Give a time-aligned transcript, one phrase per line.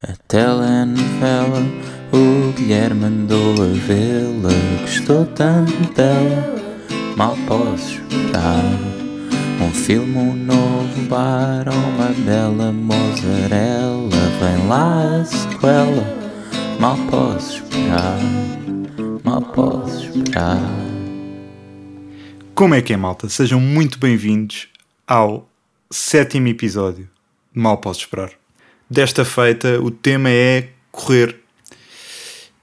[0.00, 1.60] A telenovela,
[2.12, 4.80] o Guilherme mandou a vê-la.
[4.82, 6.54] Gostou tanto dela,
[7.16, 8.62] mal posso esperar.
[9.60, 14.08] Um filme, um novo bar, uma bela mozzarella.
[14.38, 18.20] Vem lá a sequela, mal posso esperar.
[19.24, 20.62] Mal posso esperar.
[22.54, 23.28] Como é que é, malta?
[23.28, 24.68] Sejam muito bem-vindos
[25.04, 25.48] ao
[25.90, 27.10] sétimo episódio
[27.52, 28.30] de Mal Posso Esperar.
[28.90, 31.36] Desta feita, o tema é correr.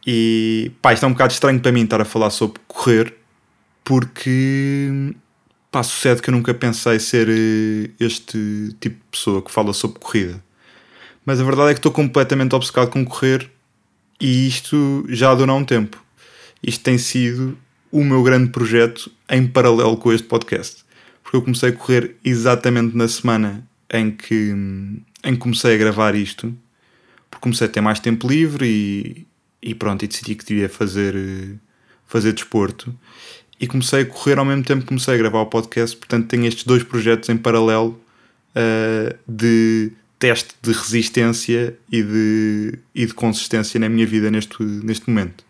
[0.05, 3.13] E pá, isto é um bocado estranho para mim estar a falar sobre correr,
[3.83, 5.13] porque
[5.71, 9.99] pá, sucede que eu nunca pensei ser eh, este tipo de pessoa que fala sobre
[9.99, 10.43] corrida.
[11.25, 13.49] Mas a verdade é que estou completamente obcecado com correr
[14.19, 16.03] e isto já dura um tempo.
[16.61, 17.57] Isto tem sido
[17.91, 20.83] o meu grande projeto em paralelo com este podcast.
[21.23, 24.53] Porque eu comecei a correr exatamente na semana em que,
[25.25, 26.55] em que comecei a gravar isto,
[27.29, 29.27] porque comecei a ter mais tempo livre e,
[29.61, 31.55] e pronto, e decidi que devia fazer, eh,
[32.05, 32.95] fazer desporto.
[33.59, 36.45] E comecei a correr ao mesmo tempo que comecei a gravar o podcast, portanto tenho
[36.45, 37.99] estes dois projetos em paralelo
[38.51, 45.09] uh, de teste de resistência e de, e de consistência na minha vida neste, neste
[45.09, 45.43] momento.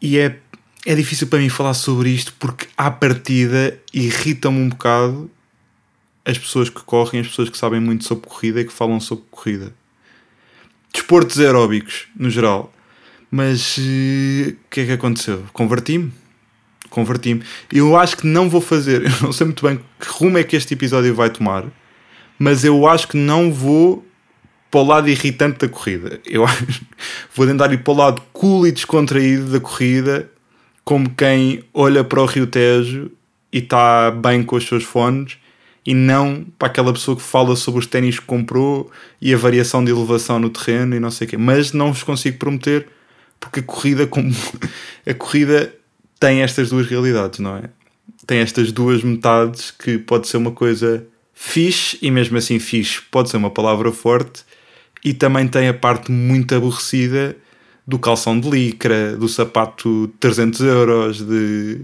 [0.00, 0.38] E é,
[0.84, 5.30] é difícil para mim falar sobre isto porque, à partida, irrita-me um bocado
[6.26, 9.24] as pessoas que correm, as pessoas que sabem muito sobre corrida e que falam sobre
[9.30, 9.72] corrida.
[10.92, 12.72] Desportos aeróbicos, no geral.
[13.30, 15.44] Mas eh, o que é que aconteceu?
[15.52, 16.12] Converti-me.
[16.90, 17.42] Converti-me.
[17.72, 19.02] Eu acho que não vou fazer.
[19.06, 21.64] Eu não sei muito bem que rumo é que este episódio vai tomar.
[22.38, 24.06] Mas eu acho que não vou
[24.70, 26.20] para o lado irritante da corrida.
[26.26, 26.66] Eu acho
[27.34, 30.30] vou tentar ir para o lado cool e descontraído da corrida,
[30.84, 33.10] como quem olha para o Rio Tejo
[33.52, 35.38] e está bem com os seus fones
[35.86, 38.90] e não para aquela pessoa que fala sobre os ténis que comprou
[39.22, 41.36] e a variação de elevação no terreno e não sei o quê.
[41.36, 42.88] Mas não vos consigo prometer
[43.38, 44.34] porque a corrida, como
[45.06, 45.72] a corrida
[46.18, 47.70] tem estas duas realidades, não é?
[48.26, 53.30] Tem estas duas metades que pode ser uma coisa fixe e mesmo assim fixe pode
[53.30, 54.42] ser uma palavra forte
[55.04, 57.36] e também tem a parte muito aborrecida
[57.86, 61.82] do calção de licra, do sapato de 300 euros, de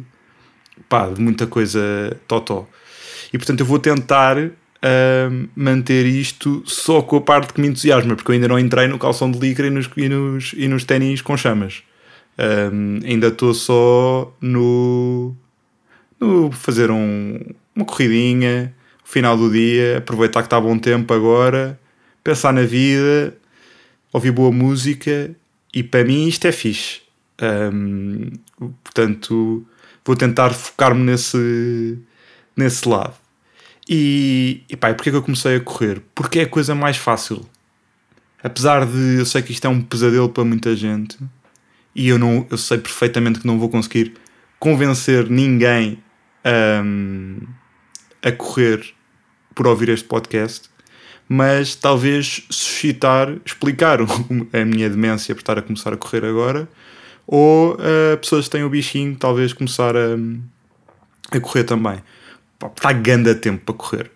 [0.88, 1.80] pá, de muita coisa
[2.26, 2.66] totó.
[3.32, 4.38] E portanto eu vou tentar
[4.82, 8.86] uh, manter isto só com a parte que me entusiasma, porque eu ainda não entrei
[8.86, 11.82] no calção de licra e nos, e nos, e nos ténis com chamas.
[12.38, 15.34] Um, ainda estou só no,
[16.18, 17.38] no fazer um,
[17.74, 21.78] uma corridinha, final do dia, aproveitar que está bom tempo agora,
[22.24, 23.36] pensar na vida,
[24.12, 25.30] ouvir boa música
[25.72, 27.00] e para mim isto é fixe.
[27.40, 28.30] Um,
[28.82, 29.66] portanto,
[30.04, 31.98] vou tentar focar-me nesse,
[32.56, 33.21] nesse lado.
[33.94, 36.00] E, e pá, porquê que eu comecei a correr?
[36.14, 37.46] Porque é a coisa mais fácil.
[38.42, 41.18] Apesar de eu sei que isto é um pesadelo para muita gente
[41.94, 44.14] e eu, não, eu sei perfeitamente que não vou conseguir
[44.58, 46.02] convencer ninguém
[46.82, 47.36] um,
[48.22, 48.82] a correr
[49.54, 50.70] por ouvir este podcast,
[51.28, 53.98] mas talvez suscitar, explicar
[54.54, 56.66] a minha demência por estar a começar a correr agora,
[57.26, 60.16] ou uh, pessoas que têm o bichinho talvez começar a,
[61.30, 62.00] a correr também.
[62.68, 64.10] Está ganda tempo para correr.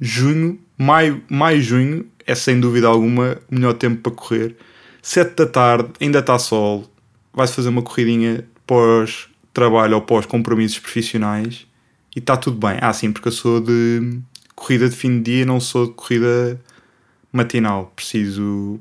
[0.00, 4.56] Junho, maio, maio, junho é sem dúvida alguma o melhor tempo para correr.
[5.02, 6.90] 7 da tarde, ainda está sol,
[7.32, 11.66] vai-se fazer uma corridinha pós trabalho ou pós compromissos profissionais
[12.14, 12.78] e está tudo bem.
[12.80, 14.20] Ah, sim, porque eu sou de
[14.54, 16.60] corrida de fim de dia, não sou de corrida
[17.32, 17.92] matinal.
[17.96, 18.80] Preciso.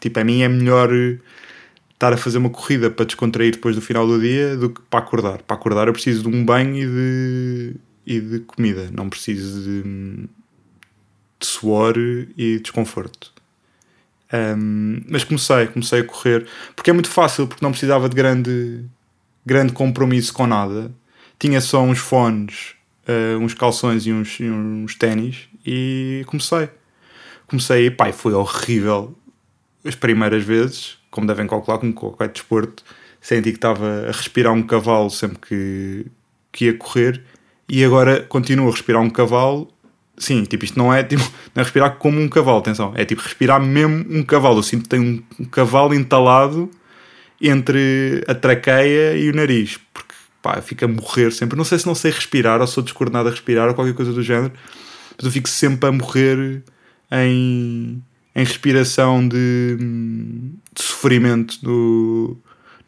[0.00, 0.90] Tipo, a mim é melhor
[1.92, 5.00] estar a fazer uma corrida para descontrair depois do final do dia do que para
[5.00, 5.42] acordar.
[5.42, 7.76] Para acordar eu preciso de um banho e de,
[8.08, 9.82] e de comida, não preciso de,
[11.38, 13.30] de suor e desconforto.
[14.32, 18.84] Um, mas comecei, comecei a correr porque é muito fácil, porque não precisava de grande,
[19.44, 20.90] grande compromisso com nada.
[21.38, 22.74] Tinha só uns fones,
[23.06, 26.70] uh, uns calções e uns, uns ténis e comecei.
[27.46, 29.14] Comecei e pai, foi horrível
[29.84, 32.82] as primeiras vezes, como devem calcular, com qualquer desporto.
[33.20, 36.06] Senti que estava a respirar um cavalo sempre que,
[36.52, 37.22] que ia correr
[37.68, 39.68] e agora continuo a respirar um cavalo
[40.18, 41.22] Sim, tipo, isto não é, tipo,
[41.54, 44.58] não é respirar como um cavalo, atenção, é tipo respirar mesmo um cavalo.
[44.58, 46.70] Eu sinto que tem um, um cavalo entalado
[47.40, 50.12] entre a traqueia e o nariz, porque
[50.42, 51.56] pá, fica a morrer sempre.
[51.56, 54.22] Não sei se não sei respirar ou sou descoordenado a respirar ou qualquer coisa do
[54.22, 54.52] género,
[55.16, 56.62] mas eu fico sempre a morrer
[57.12, 58.02] em,
[58.34, 62.36] em respiração de, de sofrimento no,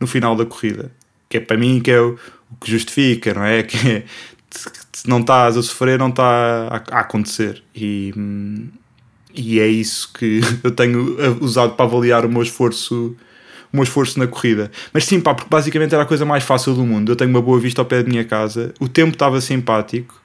[0.01, 0.91] no final da corrida.
[1.29, 2.19] Que é para mim que é o,
[2.51, 3.63] o que justifica, não é?
[3.63, 4.05] Que é,
[4.51, 7.63] se não estás a sofrer, não está a, acontecer.
[7.75, 8.13] E,
[9.35, 13.17] e é isso que eu tenho usado para avaliar o meu esforço
[13.73, 14.71] o meu esforço na corrida.
[14.93, 17.13] Mas sim, pá, porque basicamente era a coisa mais fácil do mundo.
[17.13, 20.21] Eu tenho uma boa vista ao pé da minha casa, o tempo estava simpático.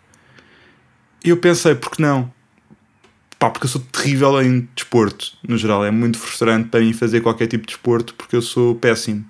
[1.23, 2.31] E eu pensei, por que não?
[3.37, 5.85] Pá, porque eu sou terrível em desporto, no geral.
[5.85, 9.25] É muito frustrante para mim fazer qualquer tipo de desporto porque eu sou péssimo.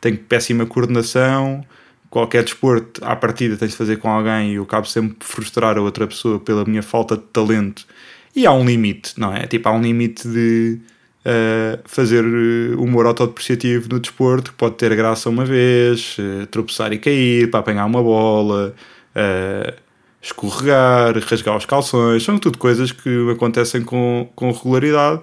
[0.00, 1.64] Tenho péssima coordenação.
[2.16, 5.76] Qualquer desporto, à partida, tens de fazer com alguém e eu acabo sempre de frustrar
[5.76, 7.84] a outra pessoa pela minha falta de talento
[8.34, 9.46] e há um limite, não é?
[9.46, 10.80] Tipo, há um limite de
[11.26, 16.90] uh, fazer eh, humor autodepreciativo no desporto que pode ter graça uma vez, uh, tropeçar
[16.94, 18.74] e cair para apanhar uma bola,
[19.14, 19.74] uh,
[20.22, 22.24] escorregar, rasgar os calções.
[22.24, 25.20] São tudo coisas que acontecem com, com regularidade,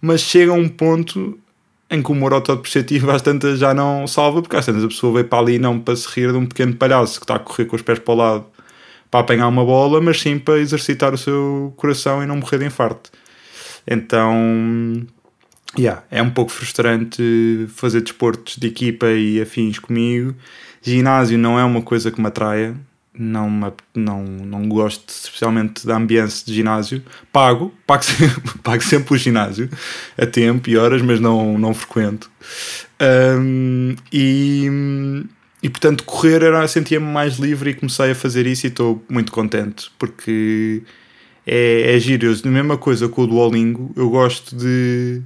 [0.00, 1.38] mas chega a um ponto
[1.92, 5.12] em que o humor autodepreciativo às tantas já não salva, porque às tantas a pessoa
[5.12, 7.66] veio para ali não para se rir de um pequeno palhaço que está a correr
[7.66, 8.46] com os pés para o lado
[9.10, 12.64] para apanhar uma bola, mas sim para exercitar o seu coração e não morrer de
[12.64, 13.10] infarto.
[13.86, 15.06] Então,
[15.78, 20.34] yeah, é um pouco frustrante fazer desportos de equipa e afins comigo.
[20.80, 22.74] Ginásio não é uma coisa que me atraia,
[23.18, 27.02] não, não, não gosto especialmente da ambiente de ginásio.
[27.32, 29.68] Pago, pago sempre, pago sempre o ginásio
[30.16, 32.30] a tempo e horas, mas não, não frequento.
[33.00, 34.68] Um, e
[35.62, 39.30] e portanto, correr era sentia-me mais livre e comecei a fazer isso e estou muito
[39.30, 40.82] contente porque
[41.46, 42.32] é, é giro.
[42.32, 45.22] a mesma coisa com o Duolingo, eu gosto de,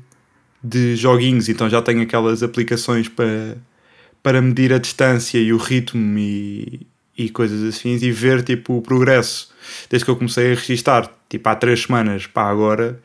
[0.62, 3.56] de joguinhos, então já tenho aquelas aplicações para,
[4.22, 6.86] para medir a distância e o ritmo e,
[7.16, 9.54] e coisas assim e ver tipo o progresso
[9.88, 13.00] desde que eu comecei a registar, tipo há três semanas para agora,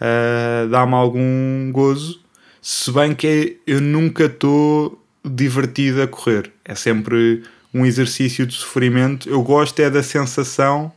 [0.00, 2.20] uh, dá-me algum gozo.
[2.60, 6.50] Se bem que eu nunca estou divertido a correr.
[6.64, 9.28] É sempre um exercício de sofrimento.
[9.28, 10.92] Eu gosto é da sensação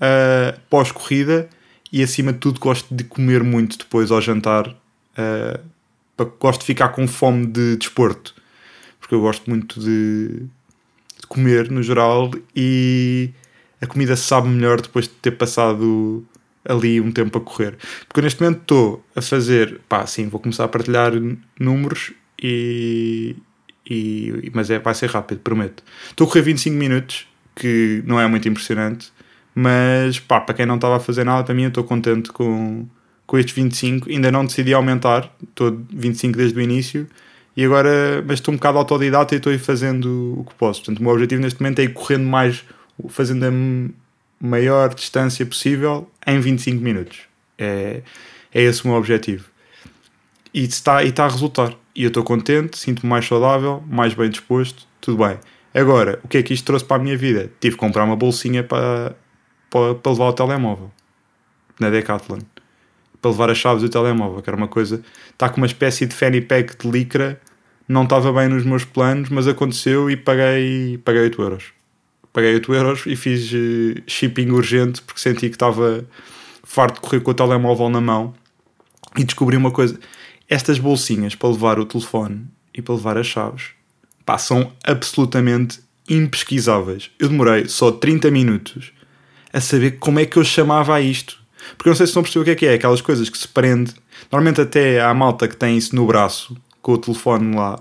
[0.00, 1.48] uh, pós-corrida
[1.92, 4.68] e acima de tudo gosto de comer muito depois ao jantar.
[4.68, 8.34] Uh, gosto de ficar com fome de desporto.
[9.00, 10.46] Porque eu gosto muito de, de
[11.28, 13.30] comer no geral e
[13.80, 16.24] a comida sabe melhor depois de ter passado
[16.64, 17.76] ali um tempo a correr.
[18.06, 21.12] Porque neste momento estou a fazer, pá, sim, vou começar a partilhar
[21.58, 23.36] números e,
[23.88, 25.82] e, mas é, vai ser rápido, prometo.
[26.10, 29.12] Estou a correr 25 minutos, que não é muito impressionante,
[29.54, 32.86] mas pá, para quem não estava a fazer nada, para mim eu estou contente com,
[33.26, 34.10] com estes 25.
[34.10, 37.08] Ainda não decidi aumentar, estou 25 desde o início,
[37.58, 40.78] e agora, mas estou um bocado autodidata e estou aí fazendo o que posso.
[40.78, 42.64] Portanto, o meu objetivo neste momento é ir correndo mais,
[43.08, 43.50] fazendo a
[44.46, 47.18] maior distância possível em 25 minutos.
[47.58, 48.02] É,
[48.54, 49.46] é esse o meu objetivo.
[50.54, 54.30] E está, e está a resultar e eu estou contente, sinto-me mais saudável, mais bem
[54.30, 55.36] disposto, tudo bem.
[55.74, 57.50] Agora, o que é que isto trouxe para a minha vida?
[57.58, 59.16] Tive que comprar uma bolsinha para,
[59.68, 60.92] para, para levar o telemóvel
[61.80, 62.38] na Decathlon
[63.20, 65.02] para levar as chaves do telemóvel, que era uma coisa.
[65.30, 67.40] Está com uma espécie de fanny pack de licra,
[67.88, 71.64] não estava bem nos meus planos, mas aconteceu e paguei, paguei 8 euros.
[72.32, 76.04] Paguei 8 euros e fiz uh, shipping urgente porque senti que estava
[76.62, 78.34] farto de correr com o telemóvel na mão
[79.16, 79.98] e descobri uma coisa
[80.48, 83.78] estas bolsinhas para levar o telefone e para levar as chaves
[84.28, 87.10] pá, são absolutamente impesquisáveis.
[87.18, 88.92] Eu demorei só 30 minutos
[89.50, 91.42] a saber como é que eu chamava a isto.
[91.76, 92.74] Porque eu não sei se estão a perceber o que é que é.
[92.74, 93.94] Aquelas coisas que se prende.
[94.30, 97.78] Normalmente até há malta que tem isso no braço, com o telefone lá.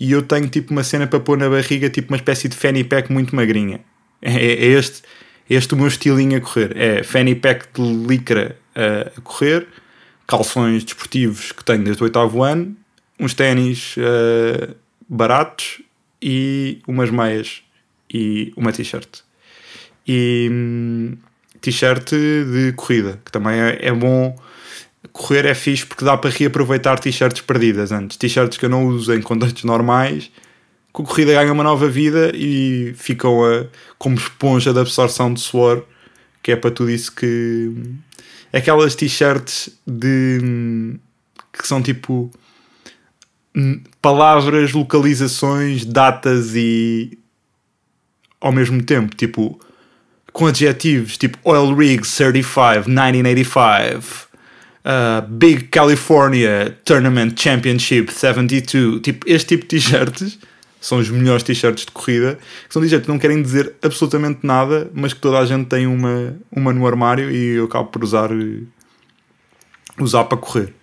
[0.00, 2.84] E eu tenho tipo uma cena para pôr na barriga, tipo uma espécie de fanny
[2.84, 3.80] pack muito magrinha.
[4.24, 5.02] É, é este,
[5.50, 6.76] este o meu estilinho a correr.
[6.76, 9.66] É fanny pack de licra a correr
[10.28, 12.76] calções desportivos que tenho desde o oitavo ano,
[13.18, 14.74] uns ténis uh,
[15.08, 15.82] baratos
[16.22, 17.62] e umas meias
[18.12, 19.20] e uma t-shirt.
[20.06, 21.16] E hum,
[21.62, 24.36] t-shirt de corrida, que também é, é, bom.
[25.12, 28.16] Correr é fixe porque dá para reaproveitar t-shirts perdidas antes.
[28.16, 30.30] T-shirts que eu não uso em contextos normais,
[30.92, 33.66] com a corrida ganha uma nova vida e ficam a,
[33.98, 35.84] como esponja de absorção de suor,
[36.42, 37.72] que é para tudo isso que,
[38.52, 40.98] aquelas t-shirts de
[41.52, 42.30] que são tipo
[44.00, 47.18] palavras, localizações, datas e
[48.40, 49.60] ao mesmo tempo, tipo
[50.32, 54.28] com adjetivos tipo Oil Rig Certified 1985,
[54.84, 60.38] uh, Big California Tournament Championship 72, tipo este tipo de t-shirts
[60.80, 64.90] são os melhores t-shirts de corrida, que são t-shirts que não querem dizer absolutamente nada,
[64.92, 68.30] mas que toda a gente tem uma, uma no armário e eu acabo por usar,
[70.00, 70.74] usar para correr.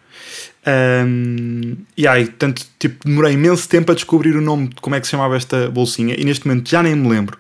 [1.06, 5.02] Um, e aí, tanto, tipo, demorei imenso tempo a descobrir o nome de como é
[5.02, 7.38] que se chamava esta bolsinha e neste momento já nem me lembro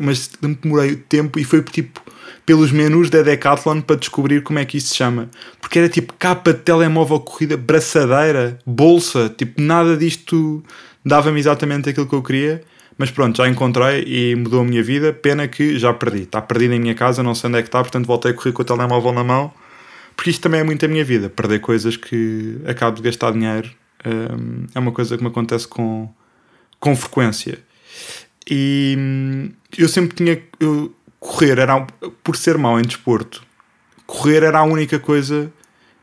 [0.00, 2.00] mas demorei tempo e foi tipo
[2.44, 5.30] pelos menus da Decathlon para descobrir como é que isso se chama.
[5.60, 10.62] Porque era tipo capa de telemóvel corrida, braçadeira, bolsa, tipo nada disto
[11.04, 12.62] dava-me exatamente aquilo que eu queria.
[12.98, 15.12] Mas pronto, já encontrei e mudou a minha vida.
[15.12, 16.22] Pena que já perdi.
[16.22, 18.52] Está perdido em minha casa, não sei onde é que está, portanto voltei a correr
[18.52, 19.52] com o telemóvel na mão.
[20.14, 21.30] Porque isto também é muito a minha vida.
[21.30, 23.70] Perder coisas que acabo de gastar dinheiro
[24.04, 26.08] um, é uma coisa que me acontece com,
[26.78, 27.58] com frequência.
[28.50, 30.42] E hum, eu sempre tinha.
[30.58, 31.86] Eu, correr era.
[32.22, 33.42] Por ser mau em desporto,
[34.06, 35.52] correr era a única coisa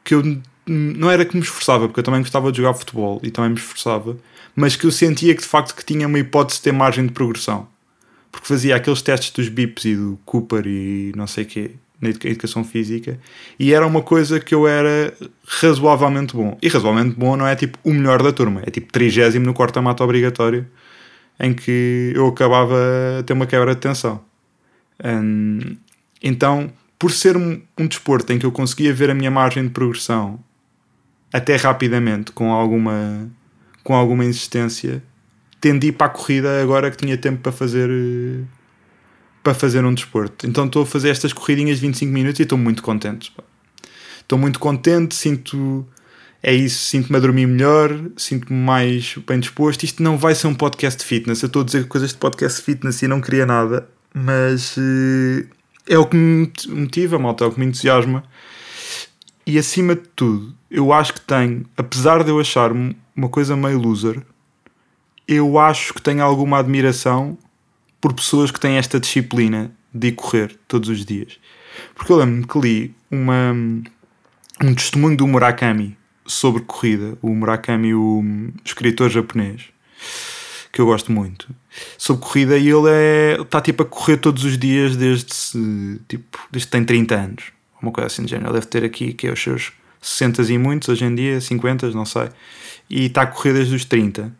[0.03, 0.23] que eu.
[0.65, 3.57] Não era que me esforçava, porque eu também gostava de jogar futebol e também me
[3.57, 4.15] esforçava,
[4.55, 7.11] mas que eu sentia que de facto que tinha uma hipótese de ter margem de
[7.11, 7.67] progressão.
[8.31, 12.09] Porque fazia aqueles testes dos BIPs e do Cooper e não sei o quê, na
[12.09, 13.19] educação física,
[13.59, 15.11] e era uma coisa que eu era
[15.47, 16.55] razoavelmente bom.
[16.61, 20.03] E razoavelmente bom não é tipo o melhor da turma, é tipo trigésimo no corta-mato
[20.03, 20.67] obrigatório
[21.39, 22.75] em que eu acabava
[23.19, 24.21] a ter uma quebra de tensão.
[25.03, 25.77] Um,
[26.21, 29.69] então, por ser um, um desporto em que eu conseguia ver a minha margem de
[29.69, 30.39] progressão
[31.31, 33.29] até rapidamente, com alguma,
[33.83, 35.01] com alguma insistência,
[35.61, 37.89] tendi para a corrida agora que tinha tempo para fazer
[39.41, 40.45] para fazer um desporto.
[40.45, 43.33] Então estou a fazer estas corridinhas de 25 minutos e estou muito contente.
[44.19, 45.87] Estou muito contente, sinto
[46.41, 49.83] é isso, sinto-me a dormir melhor, sinto-me mais bem disposto.
[49.83, 51.41] Isto não vai ser um podcast de fitness.
[51.41, 55.45] Eu estou a dizer coisas de podcast de fitness e não queria nada, mas uh,
[55.85, 58.23] é o que me motiva, malta, é o que me entusiasma.
[59.45, 63.77] E acima de tudo, eu acho que tenho, apesar de eu achar uma coisa meio
[63.77, 64.21] loser,
[65.27, 67.37] eu acho que tenho alguma admiração
[67.99, 71.37] por pessoas que têm esta disciplina de correr todos os dias.
[71.95, 73.51] Porque eu lembro-me que li uma,
[74.63, 75.98] um testemunho do Murakami
[76.29, 78.23] sobre corrida, o Murakami, o
[78.63, 79.63] escritor japonês,
[80.71, 81.49] que eu gosto muito,
[81.97, 85.25] sobre corrida, e ele é, está tipo a correr todos os dias desde,
[86.07, 87.43] tipo, desde que tem 30 anos,
[87.81, 88.49] uma coisa assim de género.
[88.49, 91.89] Ele deve ter aqui que é os seus 60 e muitos hoje em dia, 50,
[91.91, 92.29] não sei,
[92.87, 94.31] e está a correr desde os 30.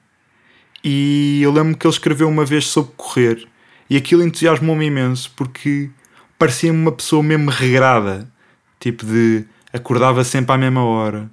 [0.84, 3.48] E eu lembro que ele escreveu uma vez sobre correr,
[3.90, 5.90] e aquilo entusiasmou-me imenso porque
[6.38, 8.32] parecia-me uma pessoa mesmo regrada,
[8.80, 9.44] tipo de
[9.74, 11.30] acordava sempre à mesma hora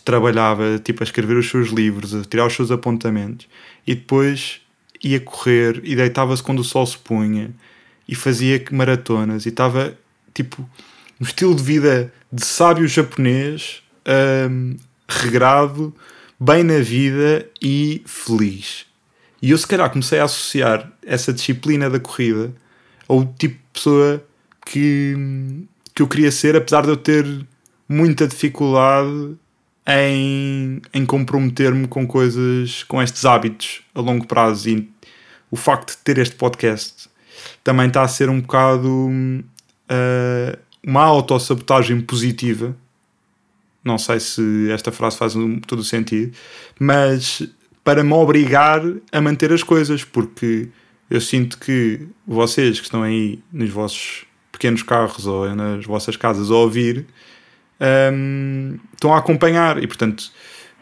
[0.00, 3.46] trabalhava tipo a escrever os seus livros, a tirar os seus apontamentos
[3.86, 4.60] e depois
[5.02, 7.50] ia correr e deitava-se quando o sol se punha
[8.08, 9.96] e fazia maratonas e estava
[10.32, 10.68] tipo
[11.20, 13.82] um estilo de vida de sábio japonês
[14.50, 14.76] um,
[15.08, 15.94] regrado,
[16.38, 18.86] bem na vida e feliz.
[19.40, 22.52] E eu se calhar comecei a associar essa disciplina da corrida
[23.06, 24.24] ao tipo de pessoa
[24.64, 25.14] que,
[25.94, 27.26] que eu queria ser, apesar de eu ter
[27.88, 29.36] muita dificuldade
[29.86, 34.68] em, em comprometer-me com coisas, com estes hábitos a longo prazo.
[34.70, 34.90] E
[35.50, 37.08] o facto de ter este podcast
[37.62, 42.76] também está a ser um bocado uh, uma autossabotagem positiva.
[43.82, 45.34] Não sei se esta frase faz
[45.66, 46.34] todo o sentido,
[46.78, 47.46] mas
[47.82, 50.68] para me obrigar a manter as coisas, porque
[51.10, 56.50] eu sinto que vocês que estão aí nos vossos pequenos carros ou nas vossas casas
[56.50, 57.06] a ouvir
[57.80, 60.30] um, estão a acompanhar e portanto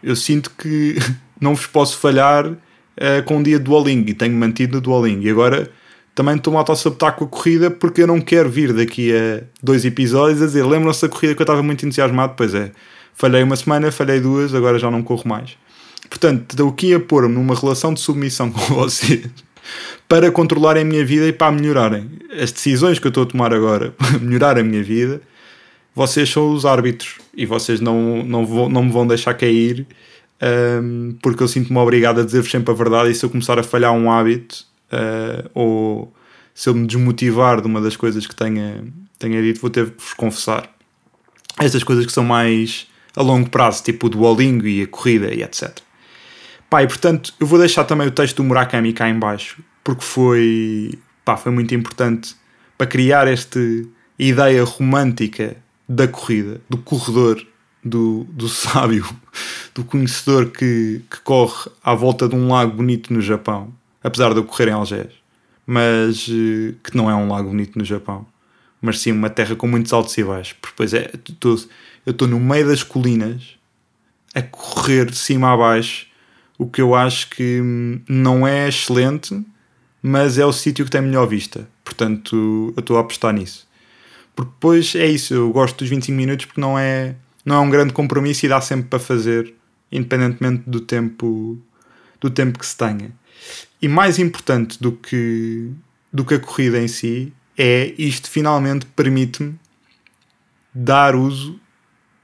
[0.03, 0.97] eu sinto que
[1.41, 5.23] não vos posso falhar uh, com um dia de Duolingo e tenho mantido no Duolingo.
[5.23, 5.71] E agora
[6.15, 9.85] também estou-me a auto-sabotar com a corrida porque eu não quero vir daqui a dois
[9.85, 12.35] episódios a dizer lembram-se da corrida que eu estava muito entusiasmado?
[12.37, 12.73] Pois é,
[13.15, 15.57] falhei uma semana, falhei duas agora já não corro mais.
[16.09, 19.29] Portanto estou aqui a pôr-me numa relação de submissão com vocês
[20.09, 22.11] para controlarem a minha vida e para melhorarem.
[22.39, 25.23] As decisões que eu estou a tomar agora para melhorar a minha vida
[25.95, 29.87] vocês são os árbitros e vocês não, não, vou, não me vão deixar cair
[30.43, 33.63] um, porque eu sinto-me obrigado a dizer-vos sempre a verdade e se eu começar a
[33.63, 36.13] falhar um hábito uh, ou
[36.55, 38.85] se eu me desmotivar de uma das coisas que tenha,
[39.19, 40.69] tenha dito, vou ter que vos confessar.
[41.61, 45.43] Estas coisas que são mais a longo prazo, tipo o Duolingo e a corrida e
[45.43, 45.79] etc.
[46.69, 50.03] Pá, e portanto, eu vou deixar também o texto do Murakami cá em baixo, porque
[50.03, 52.35] foi, pá, foi muito importante
[52.77, 53.61] para criar esta
[54.19, 55.57] ideia romântica
[55.89, 57.45] da corrida, do corredor,
[57.85, 59.09] do, do sábio,
[59.75, 63.73] do conhecedor que, que corre à volta de um lago bonito no Japão,
[64.03, 65.13] apesar de eu correr em Algés,
[65.67, 68.27] mas eh, que não é um lago bonito no Japão,
[68.81, 70.55] mas sim uma terra com muitos altos e baixos.
[70.55, 71.59] Porque depois é, tô,
[72.05, 73.57] eu estou no meio das colinas
[74.35, 76.07] a correr de cima a baixo,
[76.59, 79.41] o que eu acho que hum, não é excelente,
[80.03, 81.69] mas é o sítio que tem melhor vista.
[81.85, 83.67] Portanto, eu estou a apostar nisso.
[84.35, 87.71] Porque depois é isso, eu gosto dos 25 minutos porque não é, não é um
[87.71, 89.55] grande compromisso e dá sempre para fazer,
[89.91, 91.59] independentemente do tempo,
[92.21, 93.13] do tempo que se tenha.
[93.81, 95.71] E mais importante do que,
[96.13, 99.59] do que a corrida em si é isto finalmente permite-me
[100.75, 101.61] dar uso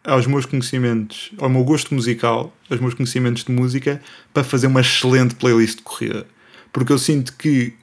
[0.05, 4.00] aos meus conhecimentos, ao meu gosto musical, aos meus conhecimentos de música,
[4.33, 6.27] para fazer uma excelente playlist de corrida.
[6.73, 7.75] Porque eu sinto que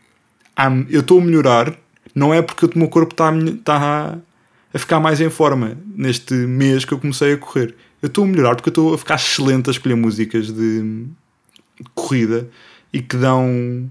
[0.90, 1.78] eu estou a melhorar,
[2.16, 4.18] não é porque o meu corpo está a, está
[4.74, 7.76] a ficar mais em forma neste mês que eu comecei a correr.
[8.02, 11.06] Eu estou a melhorar porque eu estou a ficar excelente a escolher músicas de
[11.94, 12.48] corrida
[12.94, 13.90] e que dão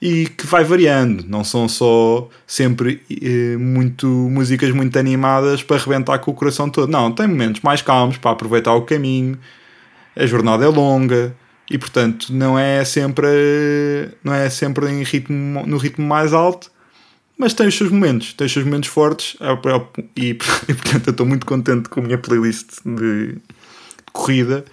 [0.00, 6.18] e que vai variando, não são só sempre eh, muito músicas muito animadas para arrebentar
[6.18, 6.90] com o coração todo.
[6.90, 9.38] Não, tem momentos mais calmos para aproveitar o caminho.
[10.16, 11.36] A jornada é longa
[11.70, 13.28] e portanto não é sempre
[14.24, 16.70] não é sempre em ritmo no ritmo mais alto,
[17.42, 19.36] mas tem os seus momentos, tem os seus momentos fortes
[20.16, 23.40] e, e portanto eu estou muito contente com a minha playlist de, de
[24.12, 24.64] corrida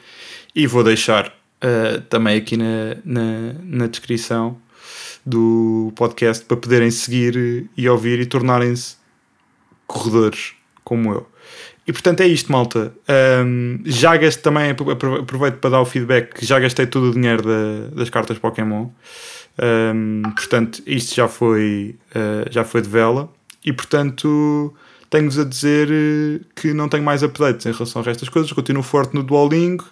[0.56, 4.56] e vou deixar uh, também aqui na, na, na descrição
[5.26, 8.98] do podcast para poderem seguir e ouvir e tornarem-se
[9.88, 11.28] corredores como eu.
[11.88, 12.94] E portanto é isto, malta.
[13.44, 17.42] Um, já gastei também, aproveito para dar o feedback que já gastei todo o dinheiro
[17.42, 18.90] da, das cartas Pokémon.
[19.62, 23.32] Um, portanto, isto já foi, uh, já foi de vela.
[23.66, 24.74] E portanto,
[25.10, 25.90] tenho-vos a dizer
[26.56, 28.52] que não tenho mais updates em relação a estas coisas.
[28.52, 29.86] Continuo forte no Duolingo.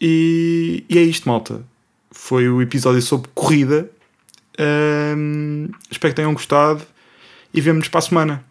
[0.00, 1.64] E, e é isto, malta.
[2.10, 3.90] Foi o episódio sobre corrida
[4.58, 6.82] um, espero que tenham gostado
[7.52, 8.44] e vemo-nos para a semana.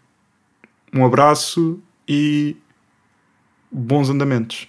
[0.92, 2.56] Um abraço e
[3.70, 4.68] bons andamentos.